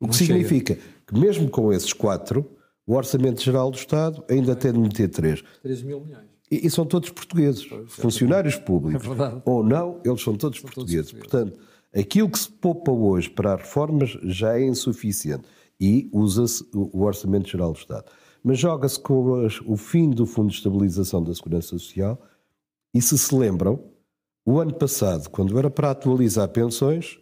O 0.00 0.04
Não 0.04 0.10
que 0.10 0.16
significa 0.16 0.78
que, 1.06 1.18
mesmo 1.18 1.50
com 1.50 1.72
esses 1.72 1.92
quatro, 1.92 2.48
o 2.86 2.94
Orçamento 2.94 3.42
Geral 3.42 3.70
do 3.70 3.76
Estado 3.76 4.24
ainda 4.30 4.54
tem 4.54 4.72
de 4.72 4.78
meter 4.78 5.08
3. 5.08 5.42
3 5.62 5.82
mil 5.82 6.00
milhões. 6.00 6.24
E, 6.50 6.66
e 6.66 6.70
são 6.70 6.86
todos 6.86 7.10
portugueses, 7.10 7.66
funcionários 7.88 8.56
públicos. 8.56 9.06
É. 9.18 9.42
Ou 9.44 9.64
não, 9.64 10.00
eles 10.04 10.22
são 10.22 10.34
todos 10.36 10.60
portugueses. 10.60 11.12
Portanto, 11.12 11.58
aquilo 11.94 12.30
que 12.30 12.38
se 12.38 12.50
poupa 12.50 12.92
hoje 12.92 13.28
para 13.28 13.54
as 13.54 13.60
reformas 13.60 14.10
já 14.22 14.56
é 14.56 14.64
insuficiente 14.64 15.44
e 15.80 16.08
usa-se 16.12 16.64
o 16.72 17.02
Orçamento 17.02 17.48
Geral 17.48 17.72
do 17.72 17.78
Estado. 17.78 18.06
Mas 18.42 18.58
joga-se 18.58 18.98
com 19.00 19.46
o 19.66 19.76
fim 19.76 20.10
do 20.10 20.24
Fundo 20.24 20.50
de 20.50 20.56
Estabilização 20.56 21.22
da 21.22 21.34
Segurança 21.34 21.68
Social 21.68 22.20
e, 22.94 23.02
se 23.02 23.18
se 23.18 23.34
lembram, 23.34 23.82
O 24.50 24.60
ano 24.60 24.72
passado, 24.72 25.28
quando 25.28 25.58
era 25.58 25.68
para 25.68 25.90
atualizar 25.90 26.48
pensões, 26.48 27.18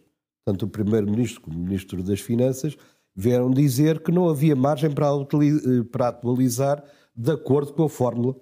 tanto 0.47 0.65
o 0.65 0.69
Primeiro-Ministro 0.69 1.41
como 1.41 1.59
o 1.59 1.61
Ministro 1.61 2.01
das 2.01 2.21
Finanças 2.21 2.77
vieram 3.17 3.51
dizer 3.51 3.99
que 3.99 4.13
não 4.13 4.29
havia 4.29 4.55
margem 4.55 4.93
para, 4.93 5.09
eh, 5.09 5.83
para 5.91 6.07
atualizar 6.07 6.85
de 7.17 7.33
acordo 7.33 7.73
com 7.73 7.83
a 7.83 7.89
fórmula 7.89 8.37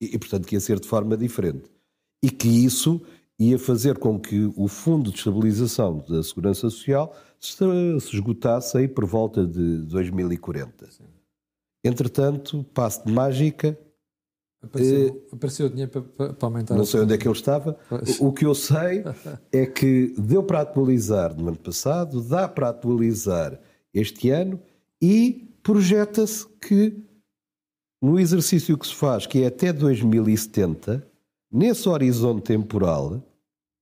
e, 0.00 0.18
portanto, 0.18 0.48
que 0.48 0.56
ia 0.56 0.60
ser 0.60 0.80
de 0.80 0.88
forma 0.88 1.16
diferente. 1.16 1.70
E 2.20 2.28
que 2.28 2.48
isso 2.48 3.00
ia 3.38 3.56
fazer 3.56 3.98
com 3.98 4.18
que 4.18 4.52
o 4.56 4.66
Fundo 4.66 5.12
de 5.12 5.18
Estabilização 5.18 5.98
da 5.98 6.20
Segurança 6.20 6.62
Social 6.62 7.14
se, 7.38 7.54
se 8.00 8.16
esgotasse 8.16 8.78
aí 8.78 8.88
por 8.88 9.06
volta 9.06 9.46
de 9.46 9.82
2040. 9.82 10.90
Sim. 10.90 11.04
Entretanto, 11.84 12.64
passo 12.74 13.06
de 13.06 13.12
mágica. 13.12 13.78
Apareceu, 14.62 15.06
eh, 15.08 15.34
apareceu 15.34 15.68
dinheiro 15.68 15.90
para, 15.90 16.32
para 16.32 16.46
aumentar. 16.46 16.74
Não 16.74 16.84
sei 16.84 17.00
onde 17.00 17.14
é 17.14 17.18
que 17.18 17.26
ele 17.26 17.34
estava. 17.34 17.78
Pois. 17.88 18.20
O 18.20 18.32
que 18.32 18.44
eu 18.44 18.54
sei 18.54 19.04
é 19.52 19.66
que 19.66 20.14
deu 20.18 20.42
para 20.42 20.62
atualizar 20.62 21.34
no 21.36 21.48
ano 21.48 21.56
passado, 21.56 22.20
dá 22.20 22.48
para 22.48 22.70
atualizar 22.70 23.58
este 23.94 24.30
ano 24.30 24.60
e 25.00 25.54
projeta-se 25.62 26.46
que 26.60 27.04
no 28.00 28.18
exercício 28.18 28.76
que 28.76 28.86
se 28.86 28.94
faz, 28.94 29.26
que 29.26 29.42
é 29.42 29.46
até 29.46 29.72
2070, 29.72 31.06
nesse 31.50 31.88
horizonte 31.88 32.44
temporal, 32.44 33.22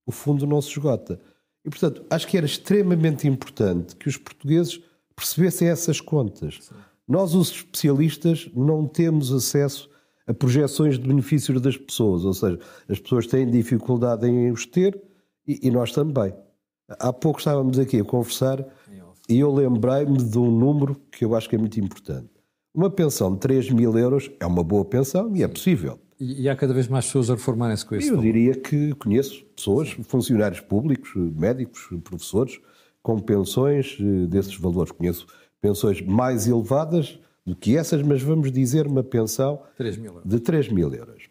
o 0.05 0.11
fundo 0.11 0.45
não 0.45 0.61
se 0.61 0.69
esgota. 0.69 1.19
E, 1.65 1.69
portanto, 1.69 2.03
acho 2.09 2.27
que 2.27 2.37
era 2.37 2.45
extremamente 2.45 3.27
importante 3.27 3.95
que 3.95 4.07
os 4.07 4.17
portugueses 4.17 4.81
percebessem 5.15 5.67
essas 5.67 5.99
contas. 5.99 6.59
Sim. 6.61 6.75
Nós, 7.07 7.33
os 7.33 7.51
especialistas, 7.51 8.49
não 8.55 8.87
temos 8.87 9.31
acesso 9.31 9.89
a 10.27 10.33
projeções 10.33 10.99
de 10.99 11.07
benefícios 11.07 11.59
das 11.61 11.77
pessoas, 11.77 12.25
ou 12.25 12.33
seja, 12.33 12.59
as 12.89 12.99
pessoas 12.99 13.25
têm 13.25 13.49
dificuldade 13.49 14.27
em 14.27 14.51
os 14.51 14.65
ter 14.65 15.01
e, 15.47 15.67
e 15.67 15.71
nós 15.71 15.91
também. 15.93 16.33
Há 16.87 17.11
pouco 17.13 17.39
estávamos 17.39 17.79
aqui 17.79 17.99
a 17.99 18.03
conversar 18.03 18.65
e 19.29 19.39
eu 19.39 19.53
lembrei-me 19.53 20.17
de 20.17 20.37
um 20.37 20.51
número 20.51 20.95
que 21.11 21.25
eu 21.25 21.35
acho 21.35 21.49
que 21.49 21.55
é 21.55 21.59
muito 21.59 21.79
importante. 21.79 22.29
Uma 22.73 22.89
pensão 22.89 23.33
de 23.33 23.39
3 23.39 23.71
mil 23.71 23.97
euros 23.97 24.29
é 24.39 24.45
uma 24.45 24.63
boa 24.63 24.85
pensão 24.85 25.35
e 25.35 25.43
é 25.43 25.47
possível. 25.47 25.99
E, 26.19 26.43
e 26.43 26.49
há 26.49 26.55
cada 26.55 26.73
vez 26.73 26.87
mais 26.87 27.05
pessoas 27.05 27.29
a 27.29 27.33
reformarem-se 27.33 27.85
com 27.85 27.95
isso? 27.95 28.13
Eu 28.13 28.17
diria 28.17 28.55
que 28.55 28.93
conheço 28.95 29.43
pessoas, 29.55 29.89
funcionários 30.03 30.59
públicos, 30.59 31.11
médicos, 31.15 31.89
professores, 32.03 32.59
com 33.01 33.19
pensões 33.19 33.97
eh, 33.99 34.27
desses 34.27 34.55
valores. 34.57 34.91
Conheço 34.91 35.25
pensões 35.61 36.01
mais 36.01 36.47
elevadas 36.47 37.19
do 37.47 37.55
que 37.55 37.77
essas, 37.77 38.01
mas 38.01 38.21
vamos 38.21 38.51
dizer 38.51 38.85
uma 38.85 39.01
pensão 39.01 39.63
3 39.77 39.97
de 40.25 40.39
3 40.41 40.67
mil 40.67 40.93
euros. 40.93 41.29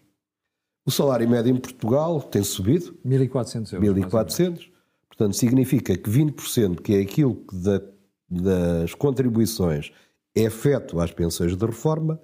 O 0.86 0.90
salário 0.90 1.28
médio 1.28 1.54
em 1.54 1.58
Portugal 1.58 2.22
tem 2.22 2.42
subido. 2.42 2.98
1.400 3.04 3.74
euros. 3.74 4.06
1.400. 4.06 4.70
Portanto, 5.08 5.36
significa 5.36 5.94
que 5.94 6.08
20%, 6.08 6.80
que 6.80 6.94
é 6.94 7.00
aquilo 7.02 7.34
que 7.34 7.56
da, 7.56 7.82
das 8.30 8.94
contribuições 8.94 9.92
é 10.34 10.46
afeto 10.46 11.00
às 11.00 11.12
pensões 11.12 11.54
de 11.54 11.66
reforma, 11.66 12.18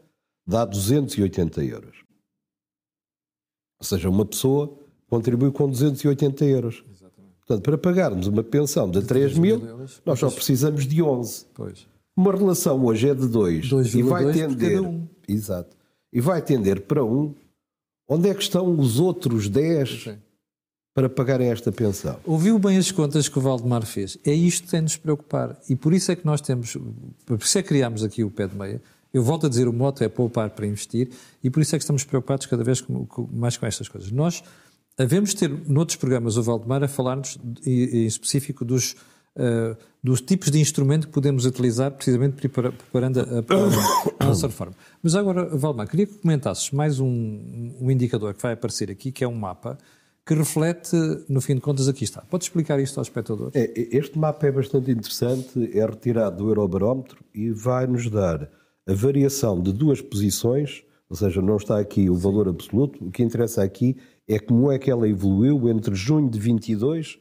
dá 0.46 0.64
280 0.64 1.62
euros. 1.62 1.98
Ou 3.78 3.84
seja, 3.84 4.08
uma 4.08 4.24
pessoa 4.24 4.74
contribui 5.06 5.50
com 5.50 5.68
280 5.68 6.44
euros. 6.46 6.82
Exatamente. 6.90 7.34
Portanto, 7.40 7.62
para 7.62 7.76
pagarmos 7.76 8.26
uma 8.26 8.42
pensão 8.42 8.90
de 8.90 9.02
3 9.02 9.36
mil, 9.36 9.62
euros, 9.62 10.00
nós 10.06 10.18
só 10.18 10.30
precisamos 10.30 10.86
de 10.86 11.02
11. 11.02 11.46
Pois. 11.52 11.91
Uma 12.16 12.32
relação 12.32 12.84
hoje 12.84 13.08
é 13.08 13.14
de 13.14 13.26
2 13.26 13.94
e 13.94 14.02
vai 14.02 14.32
tender. 14.32 14.82
Um. 14.82 15.08
Exato. 15.26 15.76
E 16.12 16.20
vai 16.20 16.42
tender 16.42 16.82
para 16.82 17.04
1. 17.04 17.08
Um. 17.08 17.34
Onde 18.08 18.28
é 18.28 18.34
que 18.34 18.42
estão 18.42 18.78
os 18.78 19.00
outros 19.00 19.48
10 19.48 20.10
para 20.94 21.08
pagarem 21.08 21.48
esta 21.48 21.72
pensão. 21.72 22.18
Ouviu 22.24 22.58
bem 22.58 22.76
as 22.76 22.90
contas 22.90 23.28
que 23.28 23.38
o 23.38 23.40
Valdemar 23.40 23.86
fez. 23.86 24.18
É 24.24 24.32
isto 24.32 24.64
que 24.64 24.70
tem 24.70 24.80
de 24.80 24.84
nos 24.84 24.96
preocupar. 24.96 25.58
E 25.68 25.74
por 25.74 25.94
isso 25.94 26.12
é 26.12 26.16
que 26.16 26.26
nós 26.26 26.40
temos, 26.40 26.76
por 27.24 27.38
isso 27.38 27.58
é 27.58 27.62
que 27.62 27.68
criámos 27.68 28.04
aqui 28.04 28.22
o 28.22 28.30
pé 28.30 28.46
de 28.46 28.54
meia. 28.54 28.82
Eu 29.12 29.22
volto 29.22 29.46
a 29.46 29.48
dizer, 29.48 29.68
o 29.68 29.72
moto 29.72 30.02
é 30.02 30.08
poupar 30.08 30.50
para 30.50 30.66
investir 30.66 31.10
e 31.42 31.50
por 31.50 31.60
isso 31.60 31.74
é 31.74 31.78
que 31.78 31.82
estamos 31.82 32.04
preocupados 32.04 32.46
cada 32.46 32.64
vez 32.64 32.84
mais 33.30 33.56
com 33.56 33.66
estas 33.66 33.88
coisas. 33.88 34.10
Nós 34.10 34.42
havemos 34.98 35.34
ter, 35.34 35.50
noutros 35.66 35.96
programas, 35.96 36.36
o 36.36 36.42
Valdemar 36.42 36.82
a 36.82 36.88
falar-nos 36.88 37.38
em 37.64 38.06
específico 38.06 38.64
dos, 38.64 38.94
uh, 39.36 39.76
dos 40.02 40.20
tipos 40.20 40.50
de 40.50 40.60
instrumento 40.60 41.06
que 41.06 41.12
podemos 41.12 41.46
utilizar 41.46 41.90
precisamente 41.90 42.48
preparando 42.48 43.20
a, 43.20 44.24
nossa 44.24 44.46
reforma. 44.46 44.74
Mas 45.02 45.14
agora, 45.14 45.44
Valdemar, 45.56 45.88
queria 45.88 46.06
que 46.06 46.14
comentasses 46.14 46.70
mais 46.70 46.98
um, 46.98 47.74
um 47.80 47.90
indicador 47.90 48.34
que 48.34 48.42
vai 48.42 48.54
aparecer 48.54 48.90
aqui, 48.90 49.12
que 49.12 49.22
é 49.22 49.28
um 49.28 49.34
mapa 49.34 49.78
que 50.24 50.34
reflete, 50.34 50.96
no 51.28 51.40
fim 51.40 51.56
de 51.56 51.60
contas, 51.60 51.88
aqui 51.88 52.04
está. 52.04 52.22
Pode 52.22 52.44
explicar 52.44 52.78
isto 52.78 52.98
aos 52.98 53.08
espectadores? 53.08 53.54
É, 53.56 53.72
este 53.96 54.16
mapa 54.16 54.46
é 54.46 54.52
bastante 54.52 54.90
interessante, 54.90 55.70
é 55.76 55.84
retirado 55.84 56.36
do 56.36 56.48
Eurobarómetro 56.48 57.18
e 57.34 57.50
vai 57.50 57.86
nos 57.86 58.08
dar 58.08 58.48
a 58.86 58.94
variação 58.94 59.60
de 59.60 59.72
duas 59.72 60.00
posições, 60.00 60.84
ou 61.08 61.16
seja, 61.16 61.42
não 61.42 61.56
está 61.56 61.78
aqui 61.78 62.08
o 62.08 62.14
valor 62.14 62.48
absoluto, 62.48 63.04
o 63.04 63.10
que 63.10 63.22
interessa 63.22 63.62
aqui 63.62 63.96
é 64.28 64.38
como 64.38 64.70
é 64.70 64.78
que 64.78 64.90
ela 64.90 65.08
evoluiu 65.08 65.68
entre 65.68 65.94
junho 65.94 66.30
de 66.30 66.38
22 66.38 67.18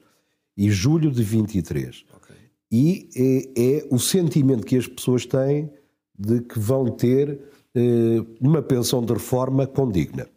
e 0.55 0.69
julho 0.69 1.11
de 1.11 1.23
23. 1.23 2.05
Okay. 2.17 2.35
E 2.71 3.09
é, 3.15 3.77
é, 3.77 3.87
o 3.89 3.99
sentimento 3.99 4.65
que 4.65 4.77
as 4.77 4.87
pessoas 4.87 5.25
têm 5.25 5.71
de 6.17 6.41
que 6.41 6.59
vão 6.59 6.89
ter 6.91 7.39
eh, 7.73 8.23
uma 8.39 8.61
pensão 8.61 9.03
de 9.03 9.13
reforma 9.13 9.65
condigna. 9.65 10.27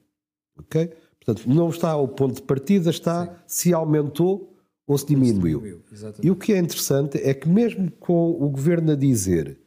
Ok? 0.59 0.91
Portanto, 1.25 1.49
não 1.49 1.69
está 1.69 1.91
ao 1.91 2.07
ponto 2.07 2.37
de 2.37 2.43
partida, 2.43 2.91
está 2.91 3.27
Sim. 3.27 3.33
se 3.47 3.73
aumentou 3.73 4.55
ou 4.87 4.97
se 4.97 5.07
diminuiu. 5.07 5.61
Se 5.61 5.97
diminuiu 5.97 6.15
e 6.23 6.31
o 6.31 6.37
que 6.37 6.53
é 6.53 6.59
interessante 6.59 7.19
é 7.19 7.35
que, 7.35 7.49
mesmo 7.49 7.91
com 7.99 8.31
o 8.31 8.49
governo 8.49 8.93
a 8.93 8.95
dizer 8.95 9.59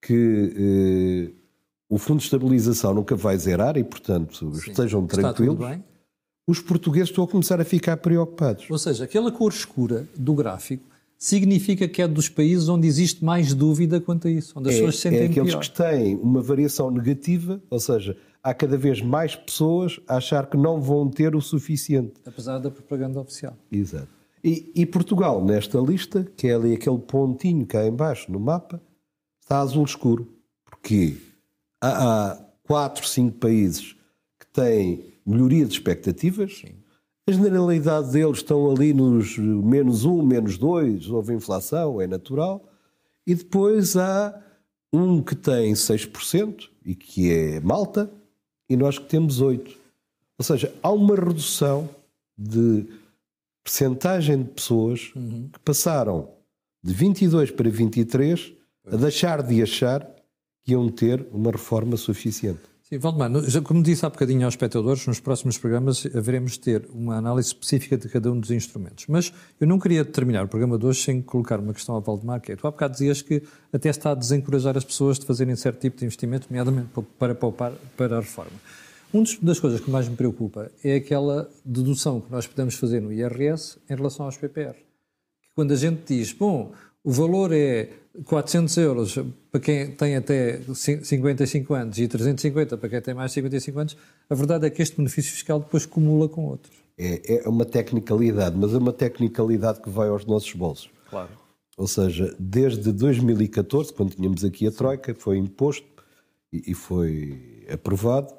que 0.00 1.32
eh, 1.34 1.40
o 1.88 1.98
Fundo 1.98 2.18
de 2.18 2.24
Estabilização 2.24 2.94
nunca 2.94 3.14
vai 3.16 3.36
zerar 3.36 3.76
e, 3.76 3.84
portanto, 3.84 4.54
Sim. 4.54 4.70
estejam 4.70 5.06
tranquilos, 5.06 5.58
os 6.50 6.60
portugueses 6.60 7.10
estão 7.10 7.22
a 7.22 7.28
começar 7.28 7.60
a 7.60 7.64
ficar 7.64 7.96
preocupados. 7.98 8.66
Ou 8.68 8.78
seja, 8.78 9.04
aquela 9.04 9.30
cor 9.30 9.52
escura 9.52 10.08
do 10.16 10.34
gráfico 10.34 10.84
significa 11.16 11.86
que 11.86 12.02
é 12.02 12.08
dos 12.08 12.28
países 12.28 12.68
onde 12.68 12.88
existe 12.88 13.24
mais 13.24 13.54
dúvida 13.54 14.00
quanto 14.00 14.26
a 14.26 14.30
isso, 14.30 14.58
onde 14.58 14.70
as 14.70 14.74
é, 14.74 14.78
pessoas 14.78 14.96
se 14.96 15.02
sentem 15.02 15.20
É 15.20 15.26
aqueles 15.26 15.50
pior. 15.50 15.60
que 15.60 15.70
têm 15.70 16.16
uma 16.16 16.42
variação 16.42 16.90
negativa, 16.90 17.62
ou 17.70 17.78
seja, 17.78 18.16
há 18.42 18.52
cada 18.52 18.76
vez 18.76 19.00
mais 19.00 19.36
pessoas 19.36 20.00
a 20.08 20.16
achar 20.16 20.46
que 20.46 20.56
não 20.56 20.80
vão 20.80 21.08
ter 21.08 21.36
o 21.36 21.40
suficiente. 21.40 22.14
Apesar 22.26 22.58
da 22.58 22.70
propaganda 22.70 23.20
oficial. 23.20 23.56
Exato. 23.70 24.08
E, 24.42 24.72
e 24.74 24.86
Portugal, 24.86 25.44
nesta 25.44 25.78
lista, 25.78 26.26
que 26.36 26.48
é 26.48 26.54
ali 26.54 26.74
aquele 26.74 26.98
pontinho 26.98 27.64
cá 27.66 27.86
embaixo 27.86 28.32
no 28.32 28.40
mapa, 28.40 28.82
está 29.40 29.60
azul 29.60 29.84
escuro. 29.84 30.26
Porque 30.64 31.16
há, 31.80 32.30
há 32.32 32.44
quatro, 32.64 33.06
cinco 33.06 33.36
países 33.38 33.94
têm 34.52 35.04
melhoria 35.24 35.64
de 35.64 35.72
expectativas. 35.72 36.58
Sim. 36.58 36.74
A 37.28 37.32
generalidade 37.32 38.10
deles 38.10 38.38
estão 38.38 38.70
ali 38.70 38.92
nos 38.92 39.38
menos 39.38 40.04
um, 40.04 40.22
menos 40.22 40.58
dois, 40.58 41.08
houve 41.08 41.34
inflação, 41.34 42.00
é 42.00 42.06
natural. 42.06 42.68
E 43.26 43.34
depois 43.34 43.96
há 43.96 44.34
um 44.92 45.22
que 45.22 45.36
tem 45.36 45.72
6% 45.72 46.68
e 46.84 46.94
que 46.94 47.32
é 47.32 47.60
Malta, 47.60 48.10
e 48.68 48.76
nós 48.76 48.98
que 48.98 49.06
temos 49.06 49.40
8. 49.40 49.76
Ou 50.38 50.44
seja, 50.44 50.74
há 50.82 50.90
uma 50.90 51.14
redução 51.14 51.88
de 52.36 52.86
percentagem 53.62 54.42
de 54.42 54.50
pessoas 54.50 55.12
uhum. 55.14 55.48
que 55.52 55.58
passaram 55.60 56.28
de 56.82 56.94
22 56.94 57.50
para 57.50 57.68
23 57.68 58.52
a 58.86 58.96
deixar 58.96 59.42
de 59.42 59.62
achar 59.62 60.04
que 60.64 60.72
iam 60.72 60.88
ter 60.88 61.26
uma 61.32 61.50
reforma 61.50 61.96
suficiente. 61.96 62.69
Sim, 62.92 62.98
Valdemar, 62.98 63.30
como 63.62 63.84
disse 63.84 64.04
há 64.04 64.10
bocadinho 64.10 64.44
aos 64.44 64.54
espectadores, 64.54 65.06
nos 65.06 65.20
próximos 65.20 65.56
programas 65.56 66.04
haveremos 66.12 66.54
de 66.54 66.60
ter 66.60 66.88
uma 66.92 67.14
análise 67.18 67.46
específica 67.46 67.96
de 67.96 68.08
cada 68.08 68.32
um 68.32 68.40
dos 68.40 68.50
instrumentos. 68.50 69.06
Mas 69.06 69.32
eu 69.60 69.66
não 69.68 69.78
queria 69.78 70.04
terminar 70.04 70.44
o 70.44 70.48
programa 70.48 70.76
de 70.76 70.86
hoje 70.86 71.00
sem 71.00 71.22
colocar 71.22 71.60
uma 71.60 71.72
questão 71.72 71.94
ao 71.94 72.00
Valdemar, 72.00 72.40
que 72.40 72.50
é, 72.50 72.56
tu 72.56 72.66
há 72.66 72.70
bocado 72.72 72.94
dizias 72.94 73.22
que 73.22 73.44
até 73.72 73.90
está 73.90 74.10
a 74.10 74.14
desencorajar 74.16 74.76
as 74.76 74.82
pessoas 74.82 75.20
de 75.20 75.24
fazerem 75.24 75.54
certo 75.54 75.78
tipo 75.78 75.98
de 75.98 76.04
investimento, 76.04 76.48
nomeadamente 76.50 76.88
para 77.16 77.32
poupar 77.32 77.72
para 77.96 78.16
a 78.16 78.20
reforma. 78.20 78.58
Uma 79.12 79.24
das 79.40 79.60
coisas 79.60 79.78
que 79.78 79.88
mais 79.88 80.08
me 80.08 80.16
preocupa 80.16 80.68
é 80.82 80.96
aquela 80.96 81.48
dedução 81.64 82.20
que 82.20 82.32
nós 82.32 82.48
podemos 82.48 82.74
fazer 82.74 83.00
no 83.00 83.12
IRS 83.12 83.78
em 83.88 83.94
relação 83.94 84.26
aos 84.26 84.36
PPR. 84.36 84.74
Quando 85.54 85.72
a 85.72 85.76
gente 85.76 86.00
diz, 86.08 86.32
bom, 86.32 86.72
o 87.02 87.10
valor 87.10 87.52
é 87.52 87.88
400 88.24 88.76
euros 88.78 89.18
para 89.50 89.60
quem 89.60 89.92
tem 89.92 90.16
até 90.16 90.60
55 90.74 91.74
anos 91.74 91.98
e 91.98 92.08
350 92.08 92.76
para 92.76 92.88
quem 92.88 93.00
tem 93.00 93.14
mais 93.14 93.30
de 93.30 93.36
55 93.36 93.78
anos, 93.78 93.96
a 94.28 94.34
verdade 94.34 94.66
é 94.66 94.70
que 94.70 94.82
este 94.82 94.96
benefício 94.96 95.32
fiscal 95.32 95.60
depois 95.60 95.86
cumula 95.86 96.28
com 96.28 96.44
outros. 96.46 96.76
É, 96.98 97.44
é 97.44 97.48
uma 97.48 97.64
tecnicalidade, 97.64 98.56
mas 98.56 98.74
é 98.74 98.78
uma 98.78 98.92
tecnicalidade 98.92 99.80
que 99.80 99.88
vai 99.88 100.08
aos 100.08 100.26
nossos 100.26 100.52
bolsos. 100.52 100.90
Claro. 101.08 101.30
Ou 101.76 101.86
seja, 101.86 102.34
desde 102.38 102.92
2014, 102.92 103.92
quando 103.94 104.14
tínhamos 104.14 104.44
aqui 104.44 104.66
a 104.66 104.70
Troika, 104.70 105.14
foi 105.14 105.38
imposto 105.38 105.88
e 106.52 106.74
foi 106.74 107.64
aprovado 107.72 108.34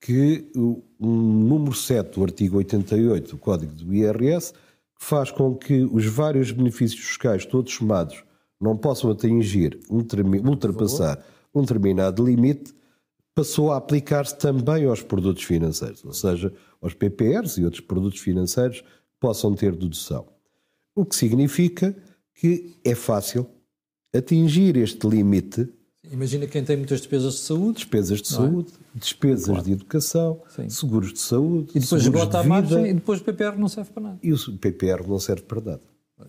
que 0.00 0.50
o 0.54 0.82
número 1.00 1.74
7 1.74 2.14
do 2.14 2.24
artigo 2.24 2.58
88 2.58 3.30
do 3.30 3.38
Código 3.38 3.72
do 3.72 3.94
IRS 3.94 4.52
faz 4.98 5.30
com 5.30 5.54
que 5.54 5.84
os 5.84 6.06
vários 6.06 6.50
benefícios 6.50 7.00
fiscais, 7.00 7.44
todos 7.44 7.72
somados, 7.72 8.24
não 8.60 8.76
possam 8.76 9.10
atingir, 9.10 9.78
um, 9.90 9.98
ultrapassar 10.48 11.24
um 11.54 11.60
determinado 11.60 12.24
limite, 12.24 12.74
passou 13.34 13.72
a 13.72 13.76
aplicar-se 13.76 14.38
também 14.38 14.84
aos 14.86 15.02
produtos 15.02 15.42
financeiros, 15.42 16.04
ou 16.04 16.12
seja, 16.12 16.52
aos 16.80 16.94
PPRs 16.94 17.60
e 17.60 17.64
outros 17.64 17.80
produtos 17.80 18.20
financeiros 18.20 18.80
que 18.80 18.86
possam 19.20 19.54
ter 19.54 19.74
dedução. 19.74 20.26
O 20.94 21.04
que 21.04 21.16
significa 21.16 21.96
que 22.34 22.76
é 22.84 22.94
fácil 22.94 23.48
atingir 24.14 24.76
este 24.76 25.06
limite. 25.08 25.68
Imagina 26.10 26.46
quem 26.46 26.62
tem 26.62 26.76
muitas 26.76 27.00
despesas 27.00 27.34
de 27.34 27.40
saúde. 27.40 27.78
Despesas 27.78 28.22
de 28.22 28.32
é? 28.32 28.36
saúde, 28.36 28.72
é? 28.72 28.98
despesas 28.98 29.46
claro. 29.46 29.62
de 29.62 29.72
educação, 29.72 30.42
Sim. 30.54 30.68
seguros 30.68 31.12
de 31.12 31.20
saúde. 31.20 31.70
E 31.74 31.80
depois 31.80 32.02
esgota 32.02 32.40
a 32.40 32.44
margem 32.44 32.86
e 32.88 32.94
depois 32.94 33.20
o 33.20 33.24
PPR 33.24 33.56
não 33.58 33.68
serve 33.68 33.90
para 33.90 34.02
nada. 34.02 34.18
E 34.22 34.32
o 34.32 34.58
PPR 34.58 35.06
não 35.06 35.18
serve 35.18 35.42
para 35.42 35.60
nada. 35.60 35.82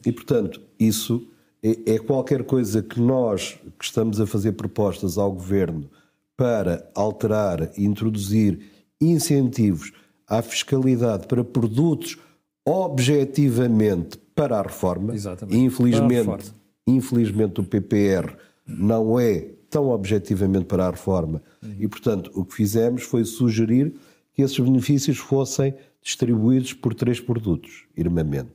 E, 0.05 0.11
portanto, 0.11 0.61
isso 0.79 1.27
é, 1.61 1.95
é 1.95 1.99
qualquer 1.99 2.43
coisa 2.43 2.81
que 2.81 2.99
nós 2.99 3.57
que 3.77 3.85
estamos 3.85 4.19
a 4.19 4.27
fazer 4.27 4.53
propostas 4.53 5.17
ao 5.17 5.31
Governo 5.31 5.89
para 6.37 6.89
alterar 6.93 7.71
e 7.77 7.85
introduzir 7.85 8.59
incentivos 8.99 9.91
à 10.27 10.41
fiscalidade 10.41 11.27
para 11.27 11.43
produtos 11.43 12.17
objetivamente 12.65 14.17
para 14.33 14.59
a 14.59 14.61
reforma. 14.61 15.13
Exatamente. 15.13 15.57
Infelizmente, 15.57 16.29
a 16.29 16.35
reforma. 16.35 16.55
infelizmente 16.87 17.61
o 17.61 17.63
PPR 17.63 18.35
não 18.67 19.19
é 19.19 19.54
tão 19.75 19.89
objetivamente 19.89 20.63
para 20.63 20.87
a 20.87 20.89
reforma 20.89 21.43
uhum. 21.61 21.75
e, 21.77 21.85
portanto, 21.85 22.31
o 22.33 22.45
que 22.45 22.55
fizemos 22.55 23.03
foi 23.03 23.25
sugerir 23.25 23.93
que 24.31 24.41
esses 24.41 24.57
benefícios 24.57 25.17
fossem 25.17 25.75
distribuídos 26.01 26.71
por 26.71 26.93
três 26.93 27.19
produtos, 27.19 27.83
irmamente. 27.97 28.51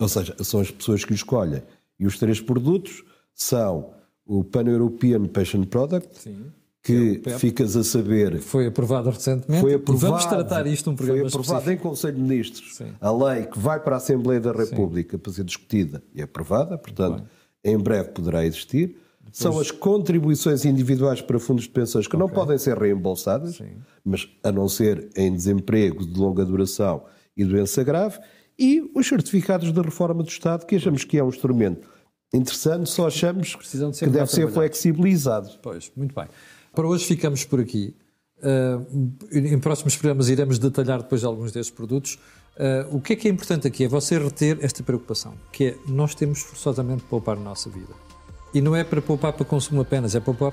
Ou 0.00 0.08
seja, 0.08 0.34
são 0.42 0.58
as 0.58 0.68
pessoas 0.68 1.04
que 1.04 1.14
escolhem. 1.14 1.62
E 2.00 2.04
os 2.04 2.18
três 2.18 2.40
produtos 2.40 3.04
são 3.32 3.90
o 4.26 4.42
Pan-European 4.42 5.26
Pension 5.26 5.62
Product, 5.62 6.18
Sim 6.18 6.46
que 6.82 7.20
ficas 7.38 7.76
a 7.76 7.84
saber. 7.84 8.40
Foi 8.40 8.66
aprovado 8.66 9.10
recentemente. 9.10 9.60
Foi 9.60 9.74
aprovado, 9.74 10.12
vamos 10.12 10.24
tratar 10.24 10.66
isto 10.66 10.88
num 10.88 10.96
programa 10.96 11.20
Foi 11.20 11.28
aprovado 11.28 11.58
específico. 11.58 11.86
em 11.86 11.90
Conselho 11.90 12.16
de 12.16 12.22
Ministros. 12.22 12.74
Sim. 12.74 12.92
A 12.98 13.12
lei 13.12 13.44
que 13.44 13.58
vai 13.58 13.78
para 13.78 13.96
a 13.96 13.98
Assembleia 13.98 14.40
da 14.40 14.50
República 14.50 15.18
Sim. 15.18 15.22
para 15.22 15.32
ser 15.32 15.44
discutida 15.44 16.02
e 16.14 16.22
aprovada, 16.22 16.78
portanto, 16.78 17.22
em 17.62 17.76
breve 17.76 18.08
poderá 18.12 18.46
existir. 18.46 18.96
Depois... 19.32 19.38
São 19.38 19.60
as 19.60 19.70
contribuições 19.70 20.64
individuais 20.64 21.20
para 21.20 21.38
fundos 21.38 21.64
de 21.64 21.70
pensões 21.70 22.06
que 22.06 22.16
okay. 22.16 22.26
não 22.26 22.32
podem 22.32 22.58
ser 22.58 22.76
reembolsadas, 22.76 23.56
Sim. 23.56 23.76
mas 24.04 24.28
a 24.42 24.50
não 24.50 24.68
ser 24.68 25.08
em 25.16 25.32
desemprego 25.32 26.04
de 26.04 26.18
longa 26.18 26.44
duração 26.44 27.04
e 27.36 27.44
doença 27.44 27.84
grave, 27.84 28.18
e 28.58 28.90
os 28.94 29.06
certificados 29.06 29.72
de 29.72 29.80
reforma 29.80 30.22
do 30.22 30.28
Estado, 30.28 30.66
que 30.66 30.76
achamos 30.76 31.04
que 31.04 31.16
é 31.16 31.24
um 31.24 31.28
instrumento 31.28 31.88
interessante, 32.34 32.90
só 32.90 33.06
achamos 33.06 33.48
de 33.48 33.98
que 33.98 34.10
deve 34.10 34.30
ser 34.30 34.50
flexibilizado. 34.50 35.50
Pois, 35.62 35.90
muito 35.96 36.14
bem. 36.14 36.26
Para 36.74 36.86
hoje 36.86 37.04
ficamos 37.04 37.44
por 37.44 37.60
aqui. 37.60 37.96
Uh, 38.42 39.16
em 39.32 39.58
próximos 39.58 39.96
programas 39.96 40.28
iremos 40.28 40.58
detalhar 40.58 41.02
depois 41.02 41.24
alguns 41.24 41.52
destes 41.52 41.74
produtos. 41.74 42.18
Uh, 42.56 42.96
o 42.96 43.00
que 43.00 43.12
é 43.12 43.16
que 43.16 43.28
é 43.28 43.30
importante 43.30 43.66
aqui 43.66 43.84
é 43.84 43.88
você 43.88 44.18
reter 44.18 44.58
esta 44.60 44.82
preocupação, 44.82 45.34
que 45.52 45.64
é 45.64 45.78
nós 45.86 46.14
temos 46.14 46.40
forçosamente 46.40 47.02
de 47.02 47.08
poupar 47.08 47.36
na 47.36 47.44
nossa 47.44 47.70
vida. 47.70 48.09
E 48.52 48.60
não 48.60 48.74
é 48.74 48.82
para 48.82 49.00
poupar 49.00 49.32
para 49.32 49.44
consumo 49.44 49.80
apenas, 49.80 50.14
é 50.14 50.20
poupar 50.20 50.52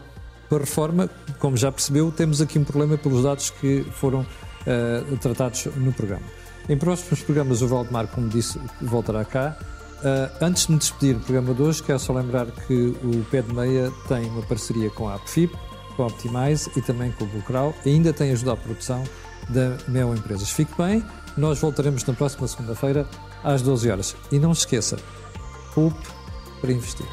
para 0.49 0.59
reforma. 0.59 1.09
Como 1.39 1.57
já 1.57 1.71
percebeu, 1.71 2.11
temos 2.11 2.41
aqui 2.41 2.59
um 2.59 2.63
problema 2.63 2.97
pelos 2.97 3.23
dados 3.23 3.49
que 3.49 3.85
foram 3.93 4.21
uh, 4.21 5.17
tratados 5.17 5.65
no 5.75 5.91
programa. 5.91 6.25
Em 6.69 6.77
próximos 6.77 7.21
programas, 7.21 7.61
o 7.61 7.67
Valdemar, 7.67 8.07
como 8.07 8.27
disse, 8.27 8.59
voltará 8.81 9.23
cá. 9.23 9.57
Uh, 9.97 10.43
antes 10.45 10.67
de 10.67 10.73
me 10.73 10.77
despedir 10.77 11.15
do 11.15 11.21
programa 11.21 11.53
de 11.53 11.61
hoje, 11.61 11.81
quero 11.81 11.99
só 11.99 12.13
lembrar 12.13 12.45
que 12.45 12.95
o 13.03 13.25
Pé 13.31 13.41
de 13.41 13.53
Meia 13.53 13.91
tem 14.07 14.25
uma 14.29 14.43
parceria 14.43 14.89
com 14.91 15.07
a 15.07 15.15
APFIP, 15.15 15.55
com 15.95 16.03
a 16.03 16.07
Optimize 16.07 16.69
e 16.75 16.81
também 16.81 17.11
com 17.11 17.23
o 17.23 17.27
Bucral. 17.27 17.73
Ainda 17.85 18.13
tem 18.13 18.31
ajudado 18.31 18.59
a 18.59 18.63
produção 18.63 19.03
da 19.49 19.77
Mel 19.87 20.13
Empresas. 20.13 20.49
Fique 20.51 20.71
bem, 20.77 21.03
nós 21.35 21.59
voltaremos 21.59 22.03
na 22.05 22.13
próxima 22.13 22.47
segunda-feira 22.47 23.07
às 23.43 23.61
12 23.61 23.89
horas. 23.89 24.15
E 24.31 24.37
não 24.37 24.53
se 24.53 24.61
esqueça, 24.61 24.97
poupe 25.73 26.07
para 26.61 26.71
investir. 26.71 27.05